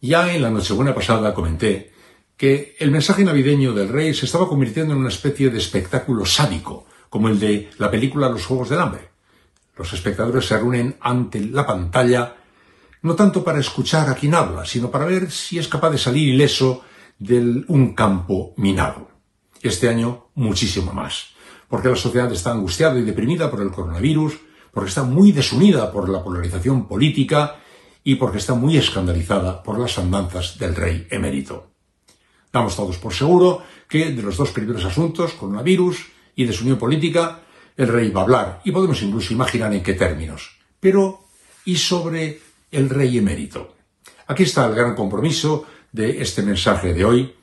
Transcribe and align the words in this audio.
Ya 0.00 0.32
en 0.32 0.42
la 0.42 0.50
Nochebuena 0.50 0.94
pasada 0.94 1.34
comenté 1.34 1.92
que 2.36 2.76
el 2.78 2.92
mensaje 2.92 3.24
navideño 3.24 3.72
del 3.72 3.88
rey 3.88 4.14
se 4.14 4.26
estaba 4.26 4.48
convirtiendo 4.48 4.92
en 4.94 5.00
una 5.00 5.08
especie 5.08 5.50
de 5.50 5.58
espectáculo 5.58 6.24
sádico, 6.24 6.86
como 7.08 7.28
el 7.28 7.40
de 7.40 7.70
la 7.78 7.90
película 7.90 8.28
Los 8.28 8.46
Juegos 8.46 8.68
del 8.68 8.78
Hambre. 8.78 9.08
Los 9.76 9.92
espectadores 9.92 10.46
se 10.46 10.56
reúnen 10.56 10.96
ante 11.00 11.40
la 11.40 11.66
pantalla 11.66 12.36
no 13.02 13.16
tanto 13.16 13.42
para 13.42 13.58
escuchar 13.58 14.08
a 14.08 14.14
quien 14.14 14.34
habla, 14.34 14.64
sino 14.64 14.90
para 14.90 15.04
ver 15.04 15.32
si 15.32 15.58
es 15.58 15.66
capaz 15.66 15.90
de 15.90 15.98
salir 15.98 16.28
ileso 16.28 16.82
de 17.18 17.64
un 17.66 17.94
campo 17.94 18.54
minado. 18.56 19.08
Este 19.62 19.88
año 19.88 20.28
muchísimo 20.36 20.92
más, 20.92 21.30
porque 21.68 21.88
la 21.88 21.96
sociedad 21.96 22.30
está 22.32 22.52
angustiada 22.52 22.98
y 22.98 23.02
deprimida 23.02 23.50
por 23.50 23.60
el 23.62 23.72
coronavirus, 23.72 24.38
porque 24.72 24.90
está 24.90 25.02
muy 25.02 25.32
desunida 25.32 25.90
por 25.90 26.08
la 26.08 26.22
polarización 26.22 26.86
política 26.86 27.56
y 28.04 28.16
porque 28.16 28.38
está 28.38 28.54
muy 28.54 28.76
escandalizada 28.76 29.62
por 29.62 29.78
las 29.78 29.98
andanzas 29.98 30.58
del 30.58 30.74
rey 30.74 31.06
emérito. 31.10 31.72
Damos 32.52 32.76
todos 32.76 32.98
por 32.98 33.12
seguro 33.12 33.62
que 33.88 34.10
de 34.12 34.22
los 34.22 34.36
dos 34.36 34.50
primeros 34.50 34.84
asuntos, 34.84 35.32
coronavirus 35.34 36.06
y 36.34 36.44
desunión 36.44 36.78
política, 36.78 37.40
el 37.76 37.88
rey 37.88 38.10
va 38.10 38.20
a 38.20 38.24
hablar 38.24 38.60
y 38.64 38.72
podemos 38.72 39.02
incluso 39.02 39.32
imaginar 39.32 39.72
en 39.72 39.82
qué 39.82 39.94
términos. 39.94 40.58
Pero, 40.80 41.24
¿y 41.64 41.76
sobre 41.76 42.40
el 42.70 42.88
rey 42.88 43.18
emérito? 43.18 43.76
Aquí 44.26 44.42
está 44.42 44.66
el 44.66 44.74
gran 44.74 44.94
compromiso 44.94 45.66
de 45.92 46.20
este 46.22 46.42
mensaje 46.42 46.92
de 46.92 47.04
hoy 47.04 47.34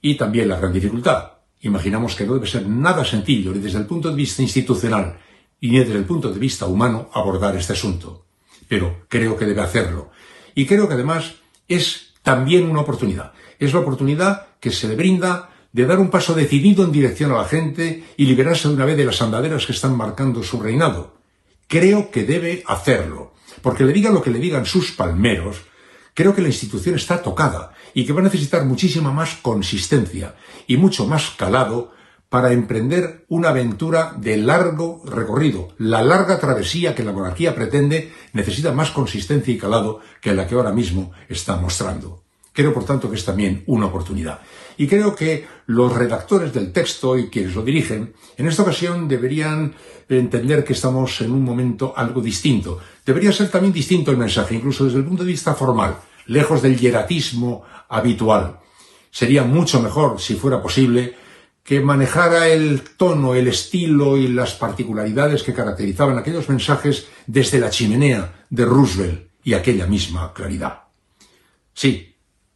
y 0.00 0.16
también 0.16 0.48
la 0.48 0.58
gran 0.58 0.72
dificultad. 0.72 1.32
Imaginamos 1.60 2.14
que 2.14 2.26
no 2.26 2.34
debe 2.34 2.46
ser 2.46 2.66
nada 2.68 3.04
sencillo 3.04 3.52
ni 3.52 3.58
desde 3.58 3.78
el 3.78 3.86
punto 3.86 4.10
de 4.10 4.14
vista 4.14 4.42
institucional 4.42 5.18
ni 5.60 5.78
desde 5.78 5.94
el 5.94 6.04
punto 6.04 6.30
de 6.30 6.38
vista 6.38 6.66
humano 6.66 7.10
abordar 7.12 7.56
este 7.56 7.72
asunto. 7.72 8.27
Pero 8.68 9.06
creo 9.08 9.36
que 9.36 9.46
debe 9.46 9.62
hacerlo. 9.62 10.10
Y 10.54 10.66
creo 10.66 10.88
que 10.88 10.94
además 10.94 11.36
es 11.66 12.14
también 12.22 12.68
una 12.70 12.80
oportunidad. 12.80 13.32
Es 13.58 13.72
la 13.72 13.80
oportunidad 13.80 14.46
que 14.60 14.70
se 14.70 14.88
le 14.88 14.96
brinda 14.96 15.50
de 15.72 15.86
dar 15.86 15.98
un 15.98 16.10
paso 16.10 16.34
decidido 16.34 16.84
en 16.84 16.92
dirección 16.92 17.32
a 17.32 17.38
la 17.38 17.44
gente 17.44 18.04
y 18.16 18.26
liberarse 18.26 18.68
de 18.68 18.74
una 18.74 18.84
vez 18.84 18.96
de 18.96 19.04
las 19.04 19.20
andaderas 19.22 19.66
que 19.66 19.72
están 19.72 19.96
marcando 19.96 20.42
su 20.42 20.60
reinado. 20.60 21.18
Creo 21.66 22.10
que 22.10 22.24
debe 22.24 22.62
hacerlo, 22.66 23.34
porque 23.62 23.84
le 23.84 23.92
digan 23.92 24.14
lo 24.14 24.22
que 24.22 24.30
le 24.30 24.38
digan 24.38 24.64
sus 24.64 24.92
palmeros, 24.92 25.62
creo 26.14 26.34
que 26.34 26.42
la 26.42 26.48
institución 26.48 26.94
está 26.94 27.22
tocada 27.22 27.74
y 27.94 28.04
que 28.04 28.12
va 28.12 28.20
a 28.20 28.24
necesitar 28.24 28.64
muchísima 28.64 29.12
más 29.12 29.36
consistencia 29.36 30.34
y 30.66 30.76
mucho 30.76 31.06
más 31.06 31.30
calado 31.30 31.92
para 32.28 32.52
emprender 32.52 33.24
una 33.28 33.48
aventura 33.50 34.14
de 34.16 34.36
largo 34.36 35.02
recorrido. 35.04 35.68
La 35.78 36.02
larga 36.02 36.38
travesía 36.38 36.94
que 36.94 37.04
la 37.04 37.12
monarquía 37.12 37.54
pretende 37.54 38.12
necesita 38.32 38.72
más 38.72 38.90
consistencia 38.90 39.54
y 39.54 39.58
calado 39.58 40.00
que 40.20 40.34
la 40.34 40.46
que 40.46 40.54
ahora 40.54 40.72
mismo 40.72 41.12
está 41.28 41.56
mostrando. 41.56 42.22
Creo, 42.52 42.74
por 42.74 42.84
tanto, 42.84 43.08
que 43.08 43.16
es 43.16 43.24
también 43.24 43.62
una 43.66 43.86
oportunidad. 43.86 44.40
Y 44.76 44.88
creo 44.88 45.14
que 45.14 45.46
los 45.66 45.94
redactores 45.94 46.52
del 46.52 46.72
texto 46.72 47.16
y 47.16 47.28
quienes 47.28 47.54
lo 47.54 47.62
dirigen, 47.62 48.14
en 48.36 48.46
esta 48.48 48.62
ocasión 48.62 49.06
deberían 49.06 49.74
entender 50.08 50.64
que 50.64 50.72
estamos 50.72 51.20
en 51.20 51.30
un 51.30 51.44
momento 51.44 51.94
algo 51.96 52.20
distinto. 52.20 52.80
Debería 53.06 53.32
ser 53.32 53.48
también 53.48 53.72
distinto 53.72 54.10
el 54.10 54.16
mensaje, 54.16 54.56
incluso 54.56 54.84
desde 54.84 54.98
el 54.98 55.04
punto 55.04 55.22
de 55.22 55.30
vista 55.30 55.54
formal, 55.54 55.98
lejos 56.26 56.60
del 56.60 56.76
hieratismo 56.76 57.62
habitual. 57.88 58.58
Sería 59.10 59.44
mucho 59.44 59.80
mejor, 59.80 60.20
si 60.20 60.34
fuera 60.34 60.60
posible, 60.60 61.14
que 61.68 61.80
manejara 61.80 62.48
el 62.48 62.80
tono, 62.96 63.34
el 63.34 63.46
estilo 63.46 64.16
y 64.16 64.28
las 64.28 64.54
particularidades 64.54 65.42
que 65.42 65.52
caracterizaban 65.52 66.16
aquellos 66.16 66.48
mensajes 66.48 67.08
desde 67.26 67.60
la 67.60 67.68
chimenea 67.68 68.46
de 68.48 68.64
Roosevelt 68.64 69.28
y 69.44 69.52
aquella 69.52 69.86
misma 69.86 70.32
claridad. 70.32 70.84
Sí, 71.74 72.08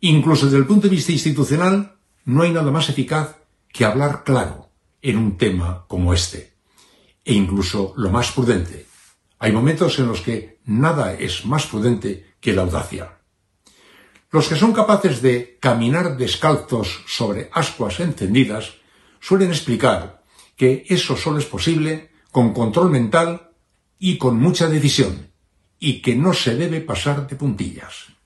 Incluso 0.00 0.46
desde 0.46 0.58
el 0.58 0.66
punto 0.66 0.86
de 0.86 0.94
vista 0.94 1.12
institucional, 1.12 1.96
no 2.24 2.42
hay 2.42 2.52
nada 2.52 2.70
más 2.70 2.88
eficaz 2.88 3.36
que 3.72 3.84
hablar 3.84 4.22
claro 4.22 4.70
en 5.02 5.18
un 5.18 5.36
tema 5.36 5.86
como 5.88 6.14
este. 6.14 6.54
E 7.24 7.34
incluso 7.34 7.94
lo 7.96 8.10
más 8.10 8.30
prudente. 8.30 8.86
Hay 9.40 9.52
momentos 9.52 9.98
en 9.98 10.06
los 10.06 10.20
que 10.20 10.60
nada 10.66 11.14
es 11.14 11.44
más 11.44 11.66
prudente 11.66 12.34
que 12.40 12.52
la 12.52 12.62
audacia. 12.62 13.18
Los 14.30 14.48
que 14.48 14.56
son 14.56 14.72
capaces 14.72 15.20
de 15.20 15.58
caminar 15.60 16.16
descalzos 16.16 17.02
sobre 17.06 17.50
ascuas 17.52 17.98
encendidas 17.98 18.74
suelen 19.20 19.50
explicar 19.50 20.22
que 20.56 20.84
eso 20.88 21.16
solo 21.16 21.38
es 21.38 21.44
posible 21.44 22.10
con 22.30 22.52
control 22.52 22.90
mental 22.90 23.50
y 23.98 24.18
con 24.18 24.38
mucha 24.38 24.68
decisión, 24.68 25.32
y 25.78 26.02
que 26.02 26.14
no 26.16 26.32
se 26.32 26.56
debe 26.56 26.80
pasar 26.80 27.26
de 27.26 27.36
puntillas. 27.36 28.17